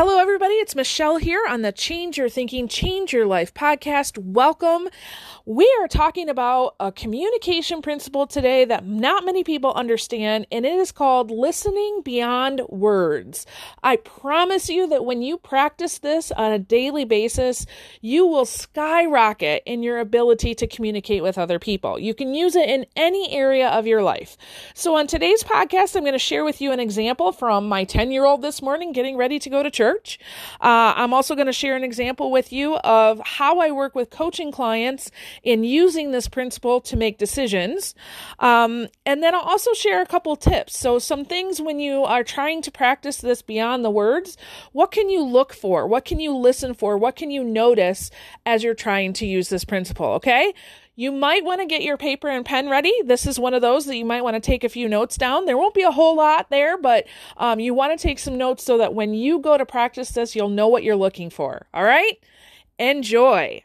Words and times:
Hello, 0.00 0.20
everybody. 0.20 0.54
It's 0.54 0.76
Michelle 0.76 1.16
here 1.16 1.42
on 1.48 1.62
the 1.62 1.72
Change 1.72 2.18
Your 2.18 2.28
Thinking, 2.28 2.68
Change 2.68 3.12
Your 3.12 3.26
Life 3.26 3.52
podcast. 3.52 4.16
Welcome. 4.16 4.88
We 5.44 5.68
are 5.80 5.88
talking 5.88 6.28
about 6.28 6.76
a 6.78 6.92
communication 6.92 7.82
principle 7.82 8.28
today 8.28 8.64
that 8.64 8.86
not 8.86 9.24
many 9.24 9.42
people 9.42 9.72
understand, 9.72 10.46
and 10.52 10.64
it 10.64 10.74
is 10.74 10.92
called 10.92 11.32
listening 11.32 12.02
beyond 12.04 12.60
words. 12.68 13.44
I 13.82 13.96
promise 13.96 14.68
you 14.68 14.86
that 14.86 15.04
when 15.04 15.20
you 15.20 15.36
practice 15.36 15.98
this 15.98 16.30
on 16.30 16.52
a 16.52 16.60
daily 16.60 17.04
basis, 17.04 17.66
you 18.00 18.24
will 18.24 18.44
skyrocket 18.44 19.64
in 19.66 19.82
your 19.82 19.98
ability 19.98 20.54
to 20.56 20.68
communicate 20.68 21.24
with 21.24 21.38
other 21.38 21.58
people. 21.58 21.98
You 21.98 22.14
can 22.14 22.34
use 22.34 22.54
it 22.54 22.68
in 22.68 22.86
any 22.94 23.32
area 23.32 23.68
of 23.68 23.84
your 23.84 24.04
life. 24.04 24.36
So, 24.74 24.94
on 24.94 25.08
today's 25.08 25.42
podcast, 25.42 25.96
I'm 25.96 26.02
going 26.02 26.12
to 26.12 26.20
share 26.20 26.44
with 26.44 26.60
you 26.60 26.70
an 26.70 26.78
example 26.78 27.32
from 27.32 27.68
my 27.68 27.82
10 27.82 28.12
year 28.12 28.24
old 28.24 28.42
this 28.42 28.62
morning 28.62 28.92
getting 28.92 29.16
ready 29.16 29.40
to 29.40 29.50
go 29.50 29.64
to 29.64 29.70
church. 29.72 29.87
Uh, 29.96 30.92
I'm 30.96 31.14
also 31.14 31.34
going 31.34 31.46
to 31.46 31.52
share 31.52 31.76
an 31.76 31.84
example 31.84 32.30
with 32.30 32.52
you 32.52 32.76
of 32.76 33.20
how 33.24 33.60
I 33.60 33.70
work 33.70 33.94
with 33.94 34.10
coaching 34.10 34.52
clients 34.52 35.10
in 35.42 35.64
using 35.64 36.10
this 36.10 36.28
principle 36.28 36.80
to 36.82 36.96
make 36.96 37.18
decisions. 37.18 37.94
Um, 38.38 38.88
and 39.06 39.22
then 39.22 39.34
I'll 39.34 39.40
also 39.40 39.72
share 39.72 40.02
a 40.02 40.06
couple 40.06 40.36
tips. 40.36 40.76
So, 40.78 40.98
some 40.98 41.24
things 41.24 41.60
when 41.60 41.80
you 41.80 42.04
are 42.04 42.24
trying 42.24 42.62
to 42.62 42.70
practice 42.70 43.18
this 43.18 43.42
beyond 43.42 43.84
the 43.84 43.90
words, 43.90 44.36
what 44.72 44.90
can 44.90 45.10
you 45.10 45.22
look 45.22 45.52
for? 45.52 45.86
What 45.86 46.04
can 46.04 46.20
you 46.20 46.36
listen 46.36 46.74
for? 46.74 46.96
What 46.96 47.16
can 47.16 47.30
you 47.30 47.44
notice 47.44 48.10
as 48.44 48.62
you're 48.62 48.74
trying 48.74 49.12
to 49.14 49.26
use 49.26 49.48
this 49.48 49.64
principle? 49.64 50.06
Okay. 50.06 50.54
You 50.98 51.12
might 51.12 51.44
want 51.44 51.60
to 51.60 51.66
get 51.66 51.84
your 51.84 51.96
paper 51.96 52.26
and 52.28 52.44
pen 52.44 52.68
ready. 52.68 52.92
This 53.04 53.24
is 53.24 53.38
one 53.38 53.54
of 53.54 53.62
those 53.62 53.86
that 53.86 53.96
you 53.96 54.04
might 54.04 54.24
want 54.24 54.34
to 54.34 54.40
take 54.40 54.64
a 54.64 54.68
few 54.68 54.88
notes 54.88 55.16
down. 55.16 55.44
There 55.44 55.56
won't 55.56 55.72
be 55.72 55.84
a 55.84 55.92
whole 55.92 56.16
lot 56.16 56.50
there, 56.50 56.76
but 56.76 57.06
um, 57.36 57.60
you 57.60 57.72
want 57.72 57.96
to 57.96 58.02
take 58.02 58.18
some 58.18 58.36
notes 58.36 58.64
so 58.64 58.78
that 58.78 58.94
when 58.94 59.14
you 59.14 59.38
go 59.38 59.56
to 59.56 59.64
practice 59.64 60.10
this, 60.10 60.34
you'll 60.34 60.48
know 60.48 60.66
what 60.66 60.82
you're 60.82 60.96
looking 60.96 61.30
for. 61.30 61.68
All 61.72 61.84
right? 61.84 62.18
Enjoy. 62.80 63.62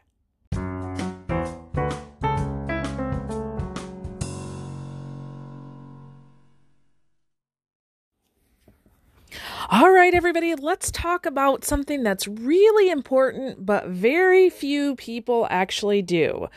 All 9.70 9.90
right, 9.90 10.12
everybody, 10.12 10.54
let's 10.54 10.90
talk 10.90 11.24
about 11.24 11.64
something 11.64 12.02
that's 12.02 12.28
really 12.28 12.90
important, 12.90 13.64
but 13.64 13.86
very 13.86 14.50
few 14.50 14.94
people 14.94 15.46
actually 15.48 16.02
do. 16.02 16.48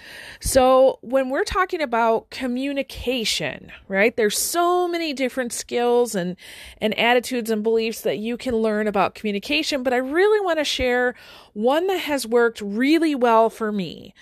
So, 0.42 1.00
when 1.02 1.30
we're 1.30 1.46
talking 1.46 1.82
about 1.82 2.30
communication, 2.32 3.72
right, 3.88 4.14
there's 4.18 4.38
so 4.38 4.90
many 4.90 5.14
different 5.14 5.54
skills 5.54 6.16
and, 6.16 6.36
and 6.82 7.00
attitudes 7.00 7.50
and 7.50 7.64
beliefs 7.64 8.02
that 8.02 8.18
you 8.18 8.36
can 8.36 8.58
learn 8.58 8.88
about 8.88 9.16
communication, 9.16 9.84
but 9.84 9.94
I 9.94 9.98
really 9.98 10.44
want 10.44 10.60
to 10.60 10.66
share 10.66 11.16
one 11.54 11.88
that 11.88 12.02
has 12.02 12.28
worked 12.28 12.60
really 12.60 13.16
well 13.16 13.50
for 13.50 13.72
me. 13.72 14.14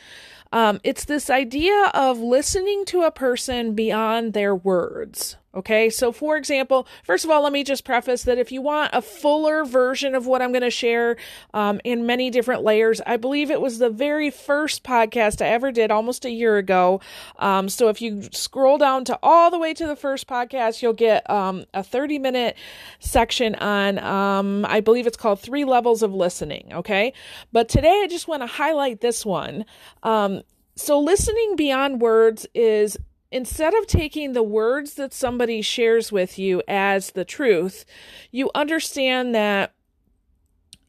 Um, 0.52 0.80
it's 0.84 1.06
this 1.06 1.32
idea 1.32 1.90
of 1.96 2.20
listening 2.20 2.86
to 2.86 3.02
a 3.02 3.12
person 3.12 3.74
beyond 3.74 4.34
their 4.34 4.56
words. 4.56 5.38
Okay, 5.56 5.90
so 5.90 6.12
for 6.12 6.36
example, 6.36 6.86
first 7.04 7.24
of 7.24 7.32
all, 7.32 7.42
let 7.42 7.54
me 7.54 7.64
just 7.64 7.86
preface 7.86 8.24
that 8.24 8.38
if 8.38 8.52
you 8.52 8.62
want 8.62 8.90
a 8.94 9.02
fuller 9.02 9.64
version 9.64 10.14
of 10.14 10.28
what 10.28 10.42
I'm 10.42 10.52
going 10.52 10.64
to 10.64 10.70
share 10.70 11.16
um, 11.54 11.80
in 11.86 12.06
many 12.06 12.30
different 12.30 12.64
layers, 12.64 13.00
I 13.06 13.16
believe 13.16 13.50
it 13.50 13.62
was 13.62 13.80
the 13.80 13.90
very 13.90 14.30
first 14.30 14.84
podcast 14.84 15.42
I 15.42 15.48
ever 15.48 15.72
did 15.72 15.92
almost 15.92 16.26
a 16.26 16.30
year 16.30 16.58
ago. 16.58 17.00
Um, 17.40 17.70
so 17.70 17.88
if 17.88 18.02
you 18.02 18.24
scroll 18.34 18.78
down 18.78 19.06
to 19.06 19.18
all 19.24 19.50
the 19.50 19.58
way 19.58 19.74
to 19.76 19.88
the 19.88 19.96
first 19.96 20.28
podcast, 20.28 20.82
you'll 20.82 20.92
get 20.92 21.30
um, 21.30 21.64
a 21.74 21.84
30 21.84 22.20
minute 22.20 22.58
section 23.00 23.56
on, 23.56 23.98
um, 24.00 24.66
I 24.66 24.82
believe 24.82 25.08
it's 25.08 25.18
called 25.18 25.40
Three 25.40 25.64
Levels 25.64 26.04
of 26.04 26.14
Listening. 26.14 26.70
Okay, 26.74 27.14
but 27.54 27.70
today 27.70 28.02
I 28.04 28.08
just 28.08 28.28
want 28.28 28.42
to 28.42 28.48
highlight 28.48 29.00
this 29.00 29.26
one. 29.26 29.64
Um, 30.04 30.42
so 30.76 31.00
listening 31.00 31.56
beyond 31.56 32.02
words 32.02 32.46
is 32.54 32.98
instead 33.32 33.74
of 33.74 33.88
taking 33.88 34.34
the 34.34 34.44
words 34.44 34.96
that 34.96 35.14
somebody 35.14 35.62
shares 35.62 36.12
with 36.12 36.38
you 36.40 36.62
as 36.68 37.12
the 37.12 37.26
truth, 37.26 37.86
you 38.32 38.52
understand 38.56 39.34
that 39.36 39.74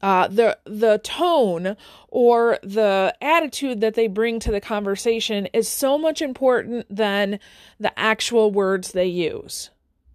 uh, 0.01 0.27
the 0.27 0.57
the 0.65 0.99
tone 0.99 1.75
or 2.09 2.59
the 2.61 3.15
attitude 3.21 3.81
that 3.81 3.95
they 3.95 4.07
bring 4.07 4.39
to 4.39 4.51
the 4.51 4.61
conversation 4.61 5.47
is 5.53 5.67
so 5.67 5.97
much 5.97 6.21
important 6.21 6.85
than 6.89 7.39
the 7.79 7.97
actual 7.97 8.51
words 8.51 8.91
they 8.91 9.07
use. 9.07 9.71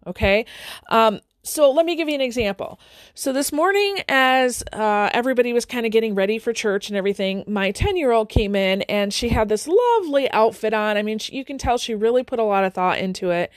Okay, 0.07 0.47
um, 0.89 1.21
so 1.45 1.73
let 1.73 1.85
me 1.85 1.97
give 1.97 2.09
you 2.09 2.15
an 2.15 2.21
example. 2.21 2.79
So 3.15 3.33
this 3.33 3.53
morning, 3.53 3.99
as 4.09 4.63
uh, 4.73 5.11
everybody 5.13 5.53
was 5.53 5.65
kind 5.65 5.85
of 5.85 5.91
getting 5.91 6.15
ready 6.15 6.39
for 6.39 6.53
church 6.53 6.89
and 6.89 6.97
everything, 6.97 7.43
my 7.49 7.73
10 7.73 7.97
year 7.97 8.13
old 8.13 8.29
came 8.29 8.55
in 8.55 8.83
and 8.83 9.13
she 9.13 9.29
had 9.29 9.49
this 9.49 9.67
lovely 9.67 10.31
outfit 10.31 10.73
on. 10.73 10.97
I 10.97 11.03
mean, 11.03 11.19
she, 11.19 11.35
you 11.35 11.45
can 11.45 11.59
tell 11.59 11.79
she 11.79 11.95
really 11.95 12.23
put 12.23 12.39
a 12.39 12.45
lot 12.45 12.65
of 12.65 12.75
thought 12.75 12.99
into 12.99 13.31
it. 13.31 13.51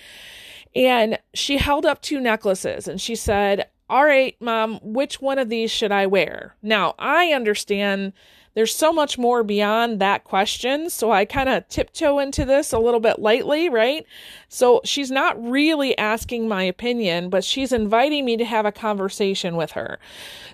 And 0.75 1.19
she 1.33 1.57
held 1.57 1.85
up 1.85 2.01
two 2.01 2.19
necklaces 2.19 2.87
and 2.87 2.99
she 2.99 3.15
said, 3.15 3.69
All 3.87 4.03
right, 4.03 4.35
mom, 4.39 4.79
which 4.81 5.21
one 5.21 5.37
of 5.37 5.49
these 5.49 5.69
should 5.69 5.91
I 5.91 6.07
wear? 6.07 6.55
Now, 6.63 6.95
I 6.97 7.33
understand 7.33 8.13
there's 8.55 8.73
so 8.73 8.91
much 8.91 9.17
more 9.17 9.43
beyond 9.43 9.99
that 9.99 10.23
question. 10.23 10.89
So 10.89 11.11
I 11.11 11.25
kind 11.25 11.49
of 11.49 11.67
tiptoe 11.67 12.19
into 12.19 12.45
this 12.45 12.73
a 12.73 12.79
little 12.79 12.99
bit 12.99 13.19
lightly, 13.19 13.69
right? 13.69 14.05
So 14.49 14.81
she's 14.83 15.11
not 15.11 15.41
really 15.43 15.97
asking 15.97 16.47
my 16.47 16.63
opinion, 16.63 17.29
but 17.29 17.43
she's 17.43 17.71
inviting 17.71 18.25
me 18.25 18.37
to 18.37 18.45
have 18.45 18.65
a 18.65 18.71
conversation 18.71 19.55
with 19.55 19.71
her. 19.71 19.99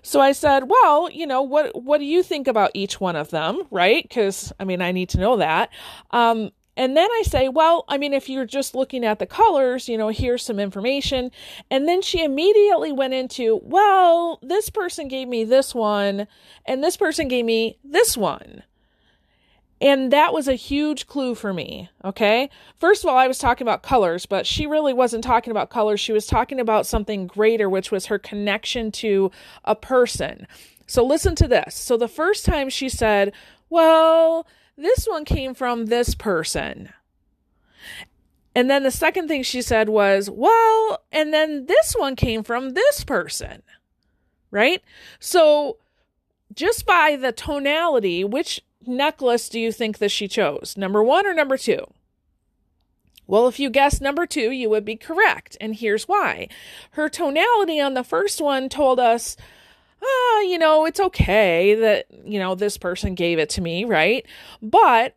So 0.01 0.19
I 0.19 0.31
said, 0.31 0.67
well, 0.67 1.09
you 1.09 1.28
know, 1.28 1.41
what, 1.41 1.81
what 1.81 2.00
do 2.00 2.06
you 2.06 2.23
think 2.23 2.47
about 2.47 2.72
each 2.73 3.00
one 3.00 3.16
of 3.16 3.29
them? 3.29 3.61
Right? 3.69 4.09
Cause 4.09 4.51
I 4.59 4.66
mean, 4.66 4.81
I 4.81 4.91
need 4.91 5.09
to 5.09 5.19
know 5.19 5.38
that. 5.38 5.69
Um, 6.09 6.51
and 6.78 6.96
then 6.96 7.09
I 7.12 7.24
say, 7.26 7.50
well, 7.50 7.84
I 7.88 7.98
mean, 7.98 8.14
if 8.14 8.30
you're 8.30 8.46
just 8.46 8.74
looking 8.74 9.04
at 9.04 9.20
the 9.20 9.26
colors, 9.26 9.90
you 9.90 9.98
know, 9.98 10.09
here's 10.09 10.44
some 10.44 10.59
information. 10.59 11.32
And 11.70 11.88
then 11.88 12.02
she 12.02 12.24
immediately 12.24 12.92
went 12.92 13.14
into, 13.14 13.59
well, 13.64 14.40
this 14.42 14.70
person 14.70 15.08
gave 15.08 15.28
me 15.28 15.44
this 15.44 15.76
one, 15.76 16.28
and 16.66 16.84
this 16.84 16.98
person 16.98 17.28
gave 17.28 17.46
me 17.46 17.78
this 17.84 18.16
one. 18.16 18.64
And 19.82 20.14
that 20.14 20.32
was 20.32 20.48
a 20.48 20.54
huge 20.54 21.08
clue 21.08 21.34
for 21.34 21.54
me. 21.54 21.90
Okay. 22.06 22.52
First 22.78 23.03
of 23.03 23.09
all, 23.09 23.18
I 23.18 23.28
was 23.28 23.40
talking 23.40 23.66
about 23.66 23.82
colors, 23.82 24.28
but 24.28 24.46
she 24.46 24.68
really 24.68 24.94
wasn't 24.94 25.24
talking 25.24 25.50
about 25.50 25.72
colors. 25.72 26.00
She 26.00 26.14
was 26.14 26.28
talking 26.28 26.59
about 26.59 26.86
something 26.86 27.26
greater, 27.26 27.68
which 27.68 27.92
was 27.92 28.06
her 28.06 28.20
connection 28.20 28.92
to 28.94 29.32
a 29.66 29.76
person. 29.76 30.46
So 30.86 31.03
listen 31.03 31.34
to 31.36 31.48
this. 31.48 31.74
So 31.74 31.98
the 31.98 32.08
first 32.08 32.46
time 32.46 32.70
she 32.70 32.90
said, 32.90 33.34
well, 33.72 34.46
this 34.78 35.06
one 35.06 35.26
came 35.26 35.54
from 35.54 35.86
this 35.86 36.16
person. 36.16 36.90
And 38.54 38.70
then 38.70 38.84
the 38.84 38.92
second 38.92 39.28
thing 39.28 39.44
she 39.44 39.62
said 39.62 39.90
was, 39.90 40.30
well, 40.30 41.04
and 41.12 41.34
then 41.34 41.68
this 41.68 41.94
one 41.94 42.16
came 42.16 42.44
from 42.44 42.72
this 42.72 43.04
person. 43.04 43.64
Right? 44.52 44.82
So 45.20 45.78
just 46.54 46.86
by 46.86 47.16
the 47.16 47.32
tonality, 47.32 48.24
which 48.24 48.62
necklace 48.86 49.48
do 49.48 49.59
you 49.59 49.72
think 49.72 50.00
that 50.00 50.12
she 50.12 50.28
chose? 50.28 50.76
Number 50.78 51.03
one 51.03 51.26
or 51.26 51.34
number 51.34 51.58
two? 51.58 51.86
Well, 53.28 53.48
if 53.48 53.59
you 53.59 53.70
guessed 53.70 54.02
number 54.02 54.26
two, 54.26 54.52
you 54.52 54.70
would 54.70 54.84
be 54.84 54.98
correct. 54.98 55.56
And 55.62 55.76
here's 55.76 56.08
why. 56.08 56.50
Her 56.92 57.08
tonality 57.08 57.80
on 57.80 57.94
the 57.94 58.03
first 58.03 58.42
one 58.42 58.68
told 58.68 59.00
us, 59.00 59.38
ah, 60.03 60.39
you 60.41 60.57
know, 60.57 60.85
it's 60.85 61.00
okay 61.00 61.75
that, 61.75 62.07
you 62.25 62.39
know, 62.39 62.56
this 62.56 62.78
person 62.78 63.16
gave 63.16 63.39
it 63.39 63.50
to 63.51 63.62
me, 63.62 63.85
right? 63.85 64.25
But 64.62 65.16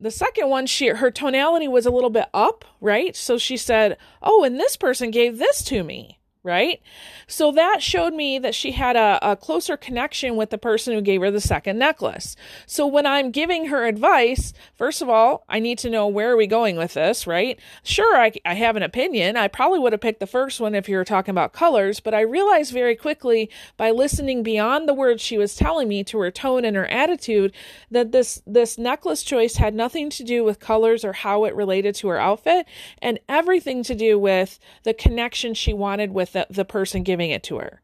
the 0.00 0.10
second 0.10 0.48
one, 0.48 0.66
she 0.66 0.88
her 0.88 1.10
tonality 1.10 1.68
was 1.68 1.86
a 1.86 1.90
little 1.90 2.10
bit 2.10 2.26
up, 2.34 2.64
right? 2.80 3.16
So 3.16 3.38
she 3.38 3.56
said, 3.56 3.96
"Oh, 4.22 4.44
and 4.44 4.60
this 4.60 4.76
person 4.76 5.10
gave 5.10 5.38
this 5.38 5.62
to 5.64 5.82
me." 5.82 6.18
Right? 6.46 6.80
So 7.26 7.52
that 7.52 7.82
showed 7.82 8.14
me 8.14 8.38
that 8.38 8.54
she 8.54 8.72
had 8.72 8.96
a, 8.96 9.18
a, 9.20 9.36
closer 9.36 9.76
connection 9.76 10.36
with 10.36 10.50
the 10.50 10.58
person 10.58 10.94
who 10.94 11.00
gave 11.00 11.20
her 11.20 11.30
the 11.30 11.40
second 11.40 11.78
necklace. 11.78 12.36
So 12.66 12.86
when 12.86 13.04
I'm 13.04 13.30
giving 13.30 13.66
her 13.66 13.84
advice, 13.84 14.52
first 14.76 15.02
of 15.02 15.08
all, 15.08 15.44
I 15.48 15.58
need 15.58 15.78
to 15.80 15.90
know 15.90 16.06
where 16.06 16.32
are 16.32 16.36
we 16.36 16.46
going 16.46 16.76
with 16.76 16.94
this, 16.94 17.26
right? 17.26 17.58
Sure, 17.82 18.16
I, 18.16 18.32
I 18.44 18.54
have 18.54 18.76
an 18.76 18.82
opinion. 18.82 19.36
I 19.36 19.48
probably 19.48 19.80
would 19.80 19.92
have 19.92 20.00
picked 20.00 20.20
the 20.20 20.26
first 20.26 20.60
one 20.60 20.74
if 20.74 20.88
you 20.88 20.96
were 20.96 21.04
talking 21.04 21.32
about 21.32 21.52
colors, 21.52 22.00
but 22.00 22.14
I 22.14 22.20
realized 22.20 22.72
very 22.72 22.94
quickly 22.94 23.50
by 23.76 23.90
listening 23.90 24.42
beyond 24.42 24.88
the 24.88 24.94
words 24.94 25.20
she 25.20 25.36
was 25.36 25.56
telling 25.56 25.88
me 25.88 26.04
to 26.04 26.18
her 26.20 26.30
tone 26.30 26.64
and 26.64 26.76
her 26.76 26.86
attitude 26.86 27.52
that 27.90 28.12
this 28.12 28.42
this 28.46 28.78
necklace 28.78 29.22
choice 29.22 29.56
had 29.56 29.74
nothing 29.74 30.10
to 30.10 30.22
do 30.22 30.44
with 30.44 30.60
colors 30.60 31.04
or 31.04 31.12
how 31.12 31.44
it 31.44 31.54
related 31.54 31.94
to 31.96 32.08
her 32.08 32.18
outfit 32.18 32.66
and 33.02 33.18
everything 33.28 33.82
to 33.82 33.94
do 33.94 34.18
with 34.18 34.58
the 34.84 34.94
connection 34.94 35.54
she 35.54 35.72
wanted 35.72 36.12
with 36.12 36.35
the, 36.36 36.46
the 36.50 36.64
person 36.64 37.02
giving 37.02 37.30
it 37.30 37.42
to 37.44 37.58
her. 37.58 37.80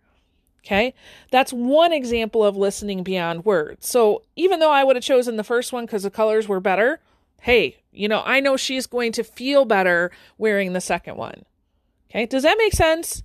Okay, 0.64 0.94
that's 1.32 1.52
one 1.52 1.92
example 1.92 2.44
of 2.44 2.56
listening 2.56 3.02
beyond 3.02 3.44
words. 3.44 3.88
So 3.88 4.22
even 4.36 4.60
though 4.60 4.70
I 4.70 4.84
would 4.84 4.94
have 4.94 5.04
chosen 5.04 5.36
the 5.36 5.42
first 5.42 5.72
one 5.72 5.86
because 5.86 6.04
the 6.04 6.10
colors 6.10 6.46
were 6.46 6.60
better, 6.60 7.00
hey, 7.40 7.78
you 7.90 8.06
know, 8.06 8.22
I 8.24 8.38
know 8.38 8.56
she's 8.56 8.86
going 8.86 9.10
to 9.12 9.24
feel 9.24 9.64
better 9.64 10.12
wearing 10.38 10.72
the 10.72 10.80
second 10.80 11.16
one. 11.16 11.44
Okay, 12.08 12.26
does 12.26 12.44
that 12.44 12.58
make 12.58 12.74
sense? 12.74 13.24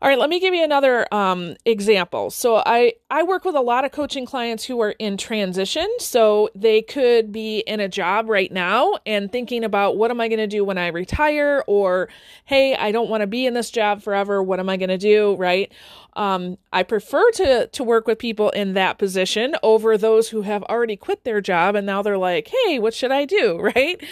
All 0.00 0.08
right, 0.08 0.18
let 0.18 0.30
me 0.30 0.40
give 0.40 0.54
you 0.54 0.64
another 0.64 1.12
um, 1.12 1.56
example. 1.64 2.30
So 2.30 2.62
I 2.64 2.94
I 3.12 3.24
work 3.24 3.44
with 3.44 3.54
a 3.54 3.60
lot 3.60 3.84
of 3.84 3.92
coaching 3.92 4.24
clients 4.24 4.64
who 4.64 4.80
are 4.80 4.92
in 4.92 5.18
transition. 5.18 5.86
So 5.98 6.48
they 6.54 6.80
could 6.80 7.30
be 7.30 7.58
in 7.58 7.78
a 7.78 7.86
job 7.86 8.30
right 8.30 8.50
now 8.50 8.94
and 9.04 9.30
thinking 9.30 9.64
about 9.64 9.98
what 9.98 10.10
am 10.10 10.18
I 10.18 10.28
going 10.28 10.38
to 10.38 10.46
do 10.46 10.64
when 10.64 10.78
I 10.78 10.86
retire, 10.86 11.62
or 11.66 12.08
hey, 12.46 12.74
I 12.74 12.90
don't 12.90 13.10
want 13.10 13.20
to 13.20 13.26
be 13.26 13.44
in 13.44 13.52
this 13.52 13.70
job 13.70 14.00
forever. 14.00 14.42
What 14.42 14.60
am 14.60 14.70
I 14.70 14.78
going 14.78 14.88
to 14.88 14.96
do? 14.96 15.36
Right. 15.36 15.70
Um, 16.14 16.56
I 16.72 16.84
prefer 16.84 17.30
to 17.32 17.66
to 17.66 17.84
work 17.84 18.06
with 18.06 18.18
people 18.18 18.48
in 18.50 18.72
that 18.74 18.96
position 18.98 19.56
over 19.62 19.98
those 19.98 20.30
who 20.30 20.42
have 20.42 20.62
already 20.64 20.96
quit 20.96 21.24
their 21.24 21.42
job 21.42 21.74
and 21.74 21.86
now 21.86 22.00
they're 22.00 22.18
like, 22.18 22.50
"Hey, 22.64 22.78
what 22.78 22.94
should 22.94 23.12
I 23.12 23.26
do?" 23.26 23.60
Right? 23.74 24.02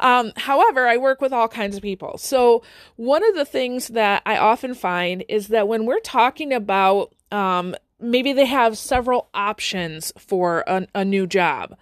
Um, 0.00 0.32
however, 0.36 0.86
I 0.86 0.98
work 0.98 1.20
with 1.22 1.32
all 1.32 1.48
kinds 1.48 1.76
of 1.76 1.82
people. 1.82 2.18
So 2.18 2.62
one 2.96 3.26
of 3.26 3.34
the 3.34 3.44
things 3.44 3.88
that 3.88 4.22
I 4.26 4.36
often 4.36 4.74
find 4.74 5.24
is 5.28 5.48
that 5.48 5.66
when 5.66 5.86
we're 5.86 6.00
talking 6.00 6.52
about 6.52 7.14
um, 7.32 7.74
maybe 8.00 8.32
they 8.32 8.46
have 8.46 8.76
several 8.78 9.28
options 9.34 10.12
for 10.18 10.64
a, 10.66 10.86
a 10.94 11.04
new 11.04 11.26
job, 11.26 11.76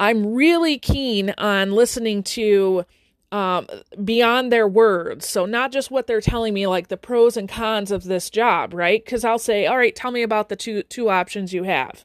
I'm 0.00 0.34
really 0.34 0.78
keen 0.78 1.34
on 1.38 1.72
listening 1.72 2.22
to 2.24 2.84
um, 3.30 3.66
beyond 4.02 4.50
their 4.50 4.66
words. 4.66 5.28
So, 5.28 5.44
not 5.44 5.72
just 5.72 5.90
what 5.90 6.06
they're 6.06 6.20
telling 6.20 6.54
me, 6.54 6.66
like 6.66 6.88
the 6.88 6.96
pros 6.96 7.36
and 7.36 7.48
cons 7.48 7.90
of 7.90 8.04
this 8.04 8.30
job, 8.30 8.72
right? 8.72 9.04
Because 9.04 9.24
I'll 9.24 9.38
say, 9.38 9.66
all 9.66 9.76
right, 9.76 9.94
tell 9.94 10.10
me 10.10 10.22
about 10.22 10.48
the 10.48 10.56
two 10.56 10.82
two 10.84 11.10
options 11.10 11.52
you 11.52 11.64
have, 11.64 12.04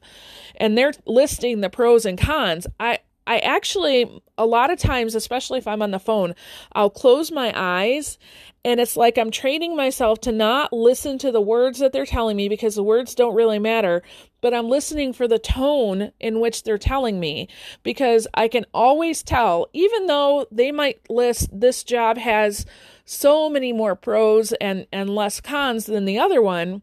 and 0.56 0.76
they're 0.76 0.92
listing 1.06 1.60
the 1.60 1.70
pros 1.70 2.04
and 2.04 2.18
cons. 2.18 2.66
I 2.78 2.98
I 3.26 3.38
actually, 3.38 4.22
a 4.36 4.44
lot 4.44 4.70
of 4.70 4.78
times, 4.78 5.14
especially 5.14 5.58
if 5.58 5.66
I'm 5.66 5.82
on 5.82 5.92
the 5.92 5.98
phone, 5.98 6.34
I'll 6.72 6.90
close 6.90 7.30
my 7.30 7.52
eyes 7.54 8.18
and 8.64 8.80
it's 8.80 8.96
like 8.96 9.18
I'm 9.18 9.30
training 9.30 9.76
myself 9.76 10.20
to 10.22 10.32
not 10.32 10.72
listen 10.72 11.18
to 11.18 11.30
the 11.30 11.40
words 11.40 11.78
that 11.78 11.92
they're 11.92 12.06
telling 12.06 12.36
me 12.36 12.48
because 12.48 12.74
the 12.74 12.82
words 12.82 13.14
don't 13.14 13.34
really 13.34 13.58
matter, 13.58 14.02
but 14.40 14.54
I'm 14.54 14.68
listening 14.68 15.12
for 15.12 15.28
the 15.28 15.38
tone 15.38 16.12
in 16.18 16.40
which 16.40 16.62
they're 16.62 16.78
telling 16.78 17.20
me 17.20 17.48
because 17.82 18.26
I 18.34 18.48
can 18.48 18.64
always 18.72 19.22
tell, 19.22 19.68
even 19.72 20.06
though 20.06 20.46
they 20.50 20.72
might 20.72 21.10
list 21.10 21.48
this 21.52 21.84
job 21.84 22.16
has 22.16 22.64
so 23.04 23.50
many 23.50 23.72
more 23.72 23.94
pros 23.94 24.52
and, 24.54 24.86
and 24.90 25.10
less 25.10 25.40
cons 25.40 25.84
than 25.84 26.06
the 26.06 26.18
other 26.18 26.40
one, 26.40 26.80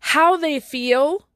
how 0.00 0.36
they 0.36 0.58
feel, 0.58 1.28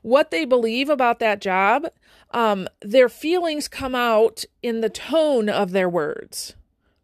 what 0.00 0.30
they 0.30 0.44
believe 0.44 0.88
about 0.88 1.18
that 1.18 1.40
job 1.40 1.86
um, 2.32 2.68
their 2.80 3.08
feelings 3.08 3.68
come 3.68 3.94
out 3.94 4.44
in 4.62 4.80
the 4.80 4.90
tone 4.90 5.48
of 5.48 5.70
their 5.70 5.88
words. 5.88 6.54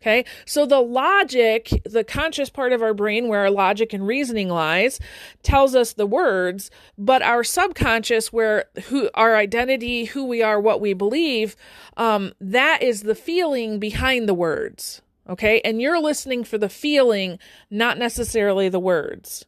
Okay, 0.01 0.25
so 0.45 0.65
the 0.65 0.81
logic, 0.81 1.83
the 1.85 2.05
conscious 2.05 2.51
part 2.51 2.73
of 2.73 2.83
our 2.83 2.95
brain 2.95 3.27
where 3.27 3.41
our 3.41 3.51
logic 3.51 3.93
and 3.93 4.07
reasoning 4.07 4.49
lies, 4.49 5.01
tells 5.43 5.75
us 5.75 5.93
the 5.93 6.07
words, 6.07 6.71
but 6.97 7.21
our 7.21 7.43
subconscious, 7.43 8.33
where 8.33 8.67
who 8.85 9.11
our 9.15 9.35
identity, 9.35 10.05
who 10.05 10.25
we 10.25 10.41
are, 10.41 10.61
what 10.61 10.81
we 10.81 10.93
believe, 10.93 11.57
um, 11.97 12.33
that 12.41 12.81
is 12.81 13.03
the 13.03 13.17
feeling 13.17 13.81
behind 13.81 14.29
the 14.29 14.35
words. 14.35 15.03
Okay, 15.29 15.61
and 15.63 15.83
you're 15.83 16.01
listening 16.01 16.45
for 16.45 16.59
the 16.59 16.69
feeling, 16.69 17.41
not 17.69 17.99
necessarily 17.99 18.69
the 18.69 18.81
words. 18.81 19.47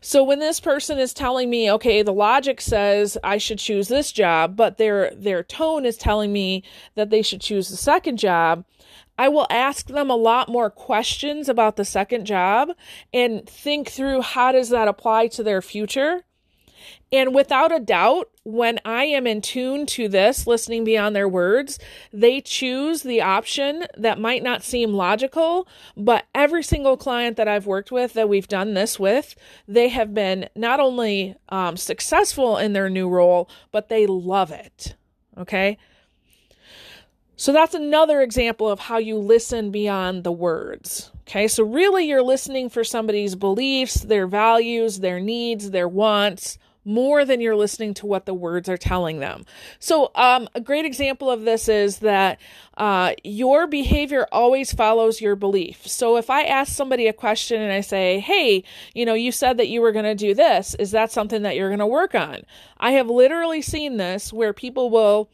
So 0.00 0.22
when 0.22 0.38
this 0.38 0.60
person 0.60 0.98
is 0.98 1.12
telling 1.12 1.50
me, 1.50 1.70
okay, 1.72 2.02
the 2.02 2.12
logic 2.12 2.60
says 2.60 3.18
I 3.24 3.38
should 3.38 3.58
choose 3.58 3.88
this 3.88 4.12
job, 4.12 4.56
but 4.56 4.78
their 4.78 5.10
their 5.14 5.42
tone 5.42 5.84
is 5.84 5.96
telling 5.96 6.32
me 6.32 6.62
that 6.94 7.10
they 7.10 7.22
should 7.22 7.40
choose 7.40 7.68
the 7.68 7.76
second 7.76 8.18
job, 8.18 8.64
I 9.18 9.28
will 9.28 9.46
ask 9.48 9.86
them 9.86 10.10
a 10.10 10.16
lot 10.16 10.48
more 10.48 10.70
questions 10.70 11.48
about 11.48 11.76
the 11.76 11.84
second 11.84 12.26
job 12.26 12.70
and 13.14 13.48
think 13.48 13.88
through 13.90 14.20
how 14.20 14.52
does 14.52 14.68
that 14.68 14.88
apply 14.88 15.28
to 15.28 15.42
their 15.42 15.62
future 15.62 16.24
and 17.12 17.34
without 17.34 17.72
a 17.72 17.80
doubt, 17.80 18.30
when 18.42 18.78
I 18.84 19.04
am 19.04 19.26
in 19.26 19.40
tune 19.40 19.86
to 19.86 20.08
this, 20.08 20.46
listening 20.46 20.84
beyond 20.84 21.14
their 21.14 21.28
words, 21.28 21.78
they 22.12 22.40
choose 22.40 23.02
the 23.02 23.20
option 23.22 23.86
that 23.96 24.20
might 24.20 24.42
not 24.42 24.62
seem 24.62 24.92
logical, 24.92 25.68
but 25.96 26.26
every 26.34 26.62
single 26.62 26.96
client 26.96 27.36
that 27.36 27.48
I've 27.48 27.66
worked 27.66 27.92
with 27.92 28.12
that 28.14 28.28
we've 28.28 28.48
done 28.48 28.74
this 28.74 28.98
with, 28.98 29.34
they 29.66 29.88
have 29.88 30.14
been 30.14 30.48
not 30.54 30.80
only 30.80 31.36
um, 31.48 31.76
successful 31.76 32.56
in 32.56 32.72
their 32.72 32.90
new 32.90 33.08
role, 33.08 33.48
but 33.72 33.88
they 33.88 34.06
love 34.06 34.50
it. 34.50 34.94
Okay. 35.38 35.78
So 37.36 37.52
that's 37.52 37.74
another 37.74 38.22
example 38.22 38.68
of 38.68 38.80
how 38.80 38.96
you 38.96 39.18
listen 39.18 39.70
beyond 39.70 40.24
the 40.24 40.32
words. 40.32 41.10
Okay, 41.28 41.48
so 41.48 41.64
really 41.64 42.06
you're 42.06 42.22
listening 42.22 42.70
for 42.70 42.84
somebody's 42.84 43.34
beliefs, 43.34 43.94
their 43.94 44.26
values, 44.26 45.00
their 45.00 45.20
needs, 45.20 45.70
their 45.72 45.88
wants, 45.88 46.56
more 46.86 47.24
than 47.24 47.40
you're 47.40 47.56
listening 47.56 47.92
to 47.94 48.06
what 48.06 48.24
the 48.24 48.32
words 48.32 48.68
are 48.68 48.76
telling 48.76 49.18
them. 49.18 49.44
So, 49.78 50.12
um, 50.14 50.48
a 50.54 50.60
great 50.60 50.84
example 50.84 51.30
of 51.30 51.42
this 51.42 51.68
is 51.68 51.98
that 51.98 52.38
uh, 52.76 53.14
your 53.24 53.66
behavior 53.66 54.26
always 54.30 54.72
follows 54.72 55.20
your 55.20 55.36
belief. 55.36 55.86
So, 55.86 56.16
if 56.16 56.30
I 56.30 56.44
ask 56.44 56.72
somebody 56.72 57.08
a 57.08 57.12
question 57.12 57.60
and 57.60 57.72
I 57.72 57.80
say, 57.80 58.20
Hey, 58.20 58.64
you 58.94 59.04
know, 59.04 59.14
you 59.14 59.32
said 59.32 59.56
that 59.58 59.68
you 59.68 59.82
were 59.82 59.92
going 59.92 60.04
to 60.04 60.14
do 60.14 60.32
this, 60.32 60.74
is 60.76 60.92
that 60.92 61.10
something 61.10 61.42
that 61.42 61.56
you're 61.56 61.68
going 61.68 61.80
to 61.80 61.86
work 61.86 62.14
on? 62.14 62.42
I 62.78 62.92
have 62.92 63.10
literally 63.10 63.60
seen 63.62 63.96
this 63.96 64.32
where 64.32 64.52
people 64.52 64.88
will 64.88 65.28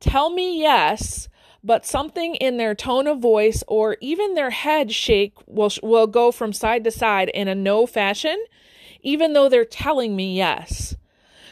tell 0.00 0.30
me 0.30 0.60
yes 0.60 1.28
but 1.66 1.84
something 1.84 2.36
in 2.36 2.58
their 2.58 2.76
tone 2.76 3.08
of 3.08 3.18
voice 3.18 3.64
or 3.66 3.96
even 4.00 4.34
their 4.34 4.50
head 4.50 4.92
shake 4.92 5.34
will 5.46 5.72
will 5.82 6.06
go 6.06 6.30
from 6.30 6.52
side 6.52 6.84
to 6.84 6.90
side 6.92 7.28
in 7.30 7.48
a 7.48 7.54
no 7.56 7.86
fashion 7.86 8.36
even 9.06 9.34
though 9.34 9.48
they're 9.48 9.64
telling 9.64 10.16
me 10.16 10.36
yes. 10.36 10.96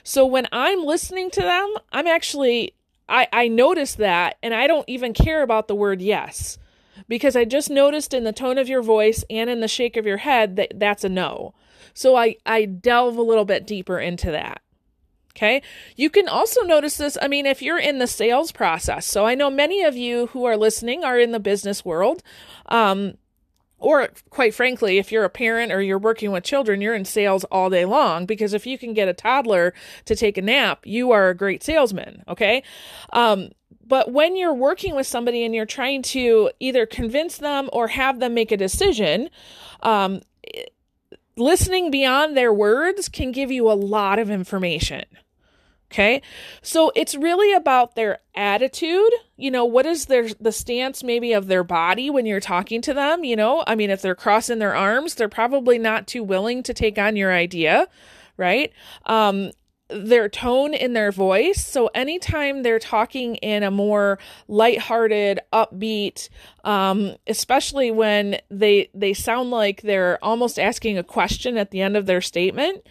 So 0.02 0.26
when 0.26 0.48
I'm 0.50 0.84
listening 0.84 1.30
to 1.30 1.40
them, 1.40 1.72
I'm 1.92 2.08
actually, 2.08 2.74
I, 3.08 3.28
I 3.32 3.46
notice 3.46 3.94
that 3.94 4.38
and 4.42 4.52
I 4.52 4.66
don't 4.66 4.88
even 4.88 5.14
care 5.14 5.40
about 5.40 5.68
the 5.68 5.74
word 5.76 6.02
yes 6.02 6.58
because 7.06 7.36
I 7.36 7.44
just 7.44 7.70
noticed 7.70 8.12
in 8.12 8.24
the 8.24 8.32
tone 8.32 8.58
of 8.58 8.68
your 8.68 8.82
voice 8.82 9.24
and 9.30 9.48
in 9.48 9.60
the 9.60 9.68
shake 9.68 9.96
of 9.96 10.04
your 10.04 10.16
head 10.16 10.56
that 10.56 10.72
that's 10.74 11.04
a 11.04 11.08
no. 11.08 11.54
So 11.94 12.16
I, 12.16 12.36
I 12.44 12.64
delve 12.64 13.16
a 13.16 13.22
little 13.22 13.44
bit 13.44 13.68
deeper 13.68 14.00
into 14.00 14.32
that. 14.32 14.60
Okay. 15.36 15.62
You 15.94 16.10
can 16.10 16.28
also 16.28 16.62
notice 16.62 16.96
this. 16.96 17.16
I 17.22 17.28
mean, 17.28 17.46
if 17.46 17.62
you're 17.62 17.78
in 17.78 18.00
the 18.00 18.08
sales 18.08 18.50
process, 18.50 19.06
so 19.06 19.26
I 19.26 19.36
know 19.36 19.48
many 19.48 19.84
of 19.84 19.96
you 19.96 20.26
who 20.28 20.44
are 20.44 20.56
listening 20.56 21.04
are 21.04 21.20
in 21.20 21.30
the 21.30 21.40
business 21.40 21.84
world. 21.84 22.22
Um, 22.66 23.14
or, 23.84 24.08
quite 24.30 24.54
frankly, 24.54 24.98
if 24.98 25.12
you're 25.12 25.24
a 25.24 25.30
parent 25.30 25.70
or 25.70 25.82
you're 25.82 25.98
working 25.98 26.32
with 26.32 26.42
children, 26.42 26.80
you're 26.80 26.94
in 26.94 27.04
sales 27.04 27.44
all 27.44 27.68
day 27.68 27.84
long 27.84 28.24
because 28.24 28.54
if 28.54 28.66
you 28.66 28.78
can 28.78 28.94
get 28.94 29.08
a 29.08 29.12
toddler 29.12 29.74
to 30.06 30.16
take 30.16 30.38
a 30.38 30.42
nap, 30.42 30.80
you 30.84 31.10
are 31.10 31.28
a 31.28 31.36
great 31.36 31.62
salesman. 31.62 32.24
Okay. 32.26 32.62
Um, 33.12 33.50
but 33.86 34.10
when 34.10 34.36
you're 34.36 34.54
working 34.54 34.94
with 34.94 35.06
somebody 35.06 35.44
and 35.44 35.54
you're 35.54 35.66
trying 35.66 36.02
to 36.02 36.50
either 36.58 36.86
convince 36.86 37.36
them 37.36 37.68
or 37.72 37.88
have 37.88 38.20
them 38.20 38.32
make 38.32 38.50
a 38.50 38.56
decision, 38.56 39.28
um, 39.82 40.22
listening 41.36 41.90
beyond 41.90 42.36
their 42.36 42.52
words 42.52 43.08
can 43.08 43.32
give 43.32 43.50
you 43.50 43.70
a 43.70 43.74
lot 43.74 44.18
of 44.18 44.30
information. 44.30 45.04
Okay. 45.94 46.22
So 46.60 46.90
it's 46.96 47.14
really 47.14 47.54
about 47.54 47.94
their 47.94 48.18
attitude. 48.34 49.12
You 49.36 49.52
know, 49.52 49.64
what 49.64 49.86
is 49.86 50.06
their 50.06 50.28
the 50.40 50.50
stance 50.50 51.04
maybe 51.04 51.32
of 51.32 51.46
their 51.46 51.62
body 51.62 52.10
when 52.10 52.26
you're 52.26 52.40
talking 52.40 52.82
to 52.82 52.92
them, 52.94 53.22
you 53.22 53.36
know? 53.36 53.62
I 53.64 53.76
mean, 53.76 53.90
if 53.90 54.02
they're 54.02 54.16
crossing 54.16 54.58
their 54.58 54.74
arms, 54.74 55.14
they're 55.14 55.28
probably 55.28 55.78
not 55.78 56.08
too 56.08 56.24
willing 56.24 56.64
to 56.64 56.74
take 56.74 56.98
on 56.98 57.14
your 57.14 57.32
idea, 57.32 57.86
right? 58.36 58.72
Um 59.06 59.52
their 59.90 60.28
tone 60.28 60.72
in 60.72 60.94
their 60.94 61.12
voice. 61.12 61.64
So 61.64 61.88
anytime 61.94 62.62
they're 62.62 62.78
talking 62.78 63.36
in 63.36 63.62
a 63.62 63.70
more 63.70 64.18
lighthearted, 64.48 65.40
upbeat, 65.52 66.30
um, 66.64 67.16
especially 67.26 67.90
when 67.90 68.38
they 68.50 68.88
they 68.94 69.12
sound 69.12 69.50
like 69.50 69.82
they're 69.82 70.18
almost 70.24 70.58
asking 70.58 70.96
a 70.96 71.04
question 71.04 71.58
at 71.58 71.70
the 71.70 71.82
end 71.82 71.96
of 71.96 72.06
their 72.06 72.22
statement, 72.22 72.86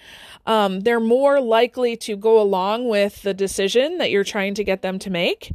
um, 0.46 0.82
they're 0.82 1.00
more 1.00 1.40
likely 1.40 1.96
to 1.98 2.16
go 2.16 2.40
along 2.42 2.88
with 2.88 3.22
the 3.22 3.34
decision 3.34 3.98
that 3.98 4.12
you're 4.12 4.24
trying 4.24 4.54
to 4.56 4.64
get 4.64 4.82
them 4.82 5.00
to 5.00 5.10
make. 5.10 5.52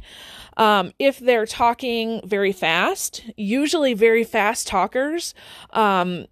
Um, 0.57 0.91
if 0.99 1.19
they're 1.19 1.45
talking 1.45 2.21
very 2.25 2.51
fast, 2.51 3.23
usually 3.37 3.93
very 3.93 4.23
fast 4.23 4.67
talkers, 4.67 5.33
um, 5.71 6.25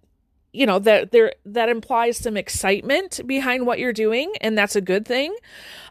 you 0.52 0.66
know 0.66 0.78
that 0.78 1.12
there 1.12 1.34
that 1.44 1.68
implies 1.68 2.16
some 2.16 2.36
excitement 2.36 3.20
behind 3.26 3.66
what 3.66 3.78
you're 3.78 3.92
doing 3.92 4.32
and 4.40 4.56
that's 4.56 4.76
a 4.76 4.80
good 4.80 5.06
thing. 5.06 5.34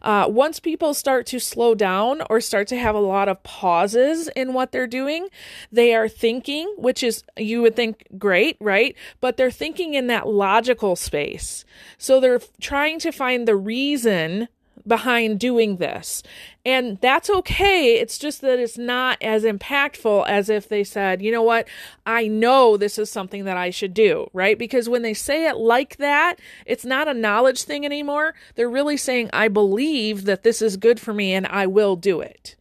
Uh, 0.02 0.26
once 0.30 0.60
people 0.60 0.94
start 0.94 1.26
to 1.28 1.40
slow 1.40 1.76
down 1.76 2.22
or 2.30 2.40
start 2.40 2.68
to 2.68 2.78
have 2.78 2.96
a 2.96 3.00
lot 3.00 3.30
of 3.30 3.42
pauses 3.44 4.28
in 4.30 4.54
what 4.54 4.72
they're 4.72 4.88
doing 4.88 5.28
they 5.72 5.94
are 5.94 6.08
thinking 6.08 6.74
which 6.78 7.04
is 7.04 7.24
you 7.38 7.62
would 7.62 7.76
think 7.76 8.06
great 8.18 8.58
right? 8.60 8.96
But 9.20 9.38
they're 9.38 9.52
thinking 9.52 9.94
in 9.94 10.08
that 10.08 10.28
logical 10.28 10.96
space. 10.96 11.66
So 11.98 12.20
they're 12.20 12.42
trying 12.62 13.00
to 13.00 13.12
find 13.12 13.48
the 13.48 13.56
reason 13.56 14.48
behind 14.88 15.40
doing 15.40 15.78
this. 15.78 16.24
And 16.66 17.00
that's 17.02 17.30
okay. 17.30 17.96
It's 18.00 18.18
just 18.18 18.42
that 18.42 18.60
it's 18.60 18.78
not 18.78 19.18
as 19.22 19.44
impactful 19.44 20.28
as 20.28 20.50
if 20.50 20.68
they 20.68 20.84
said, 20.84 21.22
you 21.22 21.32
know 21.32 21.42
what, 21.42 21.68
I 22.06 22.28
know 22.28 22.78
this 22.78 22.98
is 22.98 23.12
something 23.12 23.46
that 23.46 23.58
I 23.58 23.70
should 23.70 23.94
do, 23.94 24.30
right? 24.34 24.58
Because 24.58 24.90
when 24.90 25.02
they 25.02 25.14
say 25.14 25.48
it 25.48 25.58
like 25.58 25.98
that, 25.98 26.36
it's 26.66 26.86
not 26.86 27.08
a 27.08 27.14
knowledge 27.14 27.64
thing 27.64 27.86
anymore. 27.86 28.34
They're 28.56 28.70
really 28.70 28.98
saying, 28.98 29.30
I 29.34 29.48
believe 29.48 30.26
that 30.26 30.44
this 30.44 30.62
is 30.62 30.78
good 30.78 31.00
for 31.00 31.14
me 31.14 31.34
and 31.34 31.48
I 31.48 31.68
will 31.68 31.96
do 31.96 32.22
it. 32.22 32.56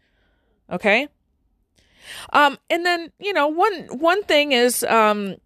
Okay? 0.71 1.09
Um, 2.33 2.59
and 2.71 2.85
then, 2.85 3.13
you 3.19 3.33
know, 3.33 3.49
one 3.49 3.87
one 3.99 4.23
thing 4.23 4.53
is 4.53 4.85
um 4.85 5.37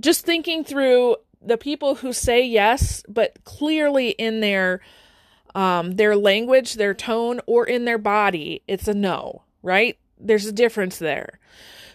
just 0.00 0.24
thinking 0.24 0.62
through 0.62 1.16
the 1.42 1.56
people 1.56 1.96
who 1.96 2.12
say 2.12 2.44
yes, 2.44 3.02
but 3.08 3.42
clearly 3.44 4.10
in 4.10 4.40
their 4.40 4.80
um, 5.56 5.92
their 5.92 6.14
language, 6.14 6.74
their 6.74 6.94
tone, 6.94 7.40
or 7.46 7.66
in 7.66 7.86
their 7.86 7.98
body, 7.98 8.62
it's 8.68 8.86
a 8.86 8.94
no, 8.94 9.42
right? 9.62 9.98
There's 10.20 10.46
a 10.46 10.52
difference 10.52 10.98
there. 10.98 11.40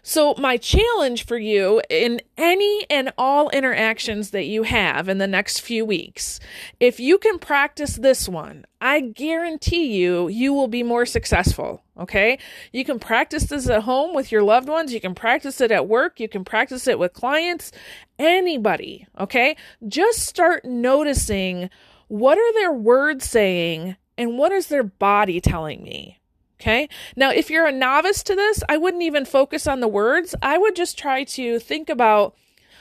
So, 0.04 0.34
my 0.40 0.58
challenge 0.58 1.28
for 1.28 1.38
you 1.38 1.80
in 1.88 2.22
any 2.36 2.88
and 2.90 3.14
all 3.20 3.52
interactions 3.52 4.32
that 4.32 4.46
you 4.46 4.64
have 4.64 5.08
in 5.08 5.20
the 5.20 5.28
next 5.28 5.60
few 5.60 5.86
weeks, 5.86 6.40
if 6.80 7.00
you 7.00 7.20
can 7.20 7.38
practice 7.38 7.98
this 7.98 8.28
one, 8.28 8.66
I 8.82 9.00
guarantee 9.02 9.96
you, 9.96 10.28
you 10.28 10.54
will 10.54 10.68
be 10.68 10.82
more 10.82 11.06
successful. 11.06 11.84
Okay. 12.00 12.40
You 12.72 12.84
can 12.84 12.98
practice 12.98 13.44
this 13.44 13.70
at 13.70 13.84
home 13.84 14.16
with 14.16 14.32
your 14.32 14.42
loved 14.42 14.70
ones. 14.70 14.92
You 14.92 15.00
can 15.00 15.14
practice 15.14 15.62
it 15.62 15.70
at 15.70 15.88
work. 15.88 16.20
You 16.20 16.28
can 16.28 16.44
practice 16.44 16.88
it 16.88 16.98
with 16.98 17.14
clients, 17.14 17.72
anybody. 18.18 19.06
Okay. 19.20 19.56
Just 19.88 20.22
start 20.22 20.66
noticing 20.66 21.70
what 22.12 22.38
are 22.38 22.54
their 22.56 22.74
words 22.74 23.24
saying 23.24 23.96
and 24.18 24.38
what 24.38 24.52
is 24.52 24.68
their 24.68 24.84
body 24.84 25.40
telling 25.40 25.82
me? 25.82 26.20
Okay. 26.60 26.90
Now, 27.16 27.32
if 27.32 27.50
you're 27.50 27.66
a 27.66 27.72
novice 27.72 28.22
to 28.24 28.36
this, 28.36 28.62
I 28.68 28.76
wouldn't 28.76 29.04
even 29.04 29.24
focus 29.24 29.66
on 29.66 29.80
the 29.80 29.88
words. 29.88 30.36
I 30.42 30.58
would 30.58 30.76
just 30.76 30.98
try 30.98 31.24
to 31.24 31.58
think 31.58 31.90
about 31.90 32.36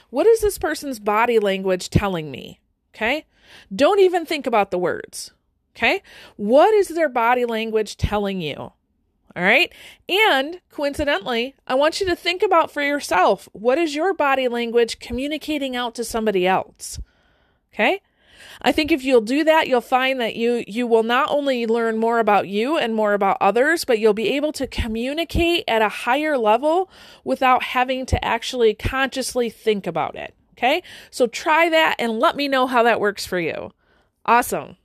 what 0.09 0.27
is 0.27 0.41
this 0.41 0.57
person's 0.57 0.99
body 0.99 1.39
language 1.39 1.89
telling 1.89 2.29
me? 2.29 2.59
Okay. 2.93 3.25
Don't 3.73 4.01
even 4.01 4.25
think 4.25 4.47
about 4.47 4.69
the 4.69 4.77
words. 4.77 5.31
Okay. 5.77 6.03
What 6.35 6.73
is 6.73 6.89
their 6.89 7.07
body 7.07 7.45
language 7.45 7.95
telling 7.95 8.41
you? 8.41 8.55
All 8.57 8.73
right. 9.35 9.71
And 10.09 10.59
coincidentally, 10.69 11.55
I 11.65 11.75
want 11.75 12.01
you 12.01 12.07
to 12.07 12.17
think 12.17 12.43
about 12.43 12.69
for 12.69 12.81
yourself 12.81 13.47
what 13.53 13.77
is 13.77 13.95
your 13.95 14.13
body 14.13 14.49
language 14.49 14.99
communicating 14.99 15.73
out 15.73 15.95
to 15.95 16.03
somebody 16.03 16.45
else? 16.45 16.99
Okay. 17.73 18.01
I 18.61 18.71
think 18.71 18.91
if 18.91 19.03
you'll 19.03 19.21
do 19.21 19.43
that, 19.43 19.67
you'll 19.67 19.81
find 19.81 20.19
that 20.19 20.35
you 20.35 20.63
you 20.67 20.87
will 20.87 21.03
not 21.03 21.29
only 21.31 21.65
learn 21.65 21.97
more 21.97 22.19
about 22.19 22.47
you 22.47 22.77
and 22.77 22.93
more 22.93 23.13
about 23.13 23.37
others, 23.41 23.85
but 23.85 23.99
you'll 23.99 24.13
be 24.13 24.35
able 24.35 24.51
to 24.53 24.67
communicate 24.67 25.63
at 25.67 25.81
a 25.81 25.89
higher 25.89 26.37
level 26.37 26.89
without 27.23 27.63
having 27.63 28.05
to 28.07 28.23
actually 28.23 28.73
consciously 28.73 29.49
think 29.49 29.87
about 29.87 30.15
it. 30.15 30.33
Okay? 30.57 30.83
So 31.09 31.27
try 31.27 31.69
that 31.69 31.95
and 31.97 32.19
let 32.19 32.35
me 32.35 32.47
know 32.47 32.67
how 32.67 32.83
that 32.83 32.99
works 32.99 33.25
for 33.25 33.39
you. 33.39 33.71
Awesome. 34.25 34.77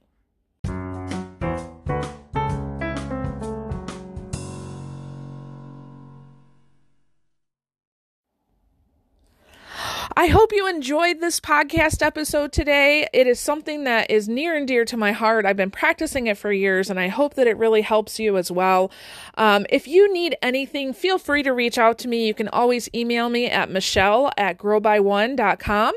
I 10.19 10.29
hope 10.29 10.51
you 10.51 10.67
enjoyed 10.67 11.21
this 11.21 11.41
podcast 11.41 12.01
episode 12.01 12.51
today. 12.51 13.07
It 13.13 13.27
is 13.27 13.39
something 13.39 13.85
that 13.85 14.11
is 14.11 14.31
near 14.31 14.57
and 14.57 14.67
dear 14.67 14.87
to 14.87 14.97
my 14.97 15.13
heart. 15.13 15.45
I've 15.45 15.59
been 15.59 15.71
practicing 15.71 16.27
it 16.27 16.39
for 16.39 16.51
years, 16.51 16.89
and 16.89 16.99
I 16.99 17.09
hope 17.09 17.35
that 17.35 17.47
it 17.47 17.59
really 17.59 17.83
helps 17.83 18.19
you 18.19 18.39
as 18.39 18.51
well. 18.51 18.91
Um, 19.37 19.67
if 19.69 19.87
you 19.87 20.11
need 20.11 20.35
anything, 20.41 20.95
feel 20.95 21.19
free 21.19 21.43
to 21.43 21.53
reach 21.53 21.77
out 21.77 21.99
to 21.99 22.09
me. 22.09 22.27
You 22.27 22.33
can 22.33 22.49
always 22.49 22.89
email 22.95 23.29
me 23.29 23.51
at 23.51 23.71
michelle 23.71 24.33
at 24.39 24.57
growby1.com. 24.57 25.95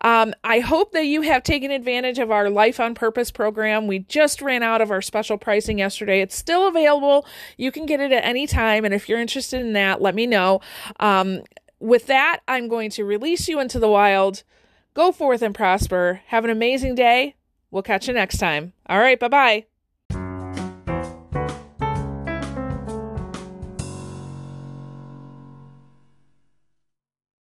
Um, 0.00 0.34
I 0.42 0.58
hope 0.58 0.90
that 0.90 1.06
you 1.06 1.22
have 1.22 1.44
taken 1.44 1.70
advantage 1.70 2.18
of 2.18 2.32
our 2.32 2.50
Life 2.50 2.80
on 2.80 2.96
Purpose 2.96 3.30
program. 3.30 3.86
We 3.86 4.00
just 4.00 4.42
ran 4.42 4.64
out 4.64 4.80
of 4.80 4.90
our 4.90 5.00
special 5.00 5.38
pricing 5.38 5.78
yesterday. 5.78 6.20
It's 6.20 6.36
still 6.36 6.66
available. 6.66 7.24
You 7.56 7.70
can 7.70 7.86
get 7.86 8.00
it 8.00 8.10
at 8.10 8.24
any 8.24 8.48
time. 8.48 8.84
And 8.84 8.92
if 8.92 9.08
you're 9.08 9.20
interested 9.20 9.60
in 9.60 9.72
that, 9.74 10.02
let 10.02 10.16
me 10.16 10.26
know. 10.26 10.60
Um, 10.98 11.42
with 11.82 12.06
that, 12.06 12.40
I'm 12.46 12.68
going 12.68 12.90
to 12.90 13.04
release 13.04 13.48
you 13.48 13.60
into 13.60 13.78
the 13.78 13.88
wild. 13.88 14.44
Go 14.94 15.10
forth 15.10 15.42
and 15.42 15.54
prosper. 15.54 16.20
Have 16.26 16.44
an 16.44 16.50
amazing 16.50 16.94
day. 16.94 17.34
We'll 17.70 17.82
catch 17.82 18.08
you 18.08 18.14
next 18.14 18.38
time. 18.38 18.72
All 18.86 18.98
right, 18.98 19.18
bye 19.18 19.28
bye. 19.28 19.71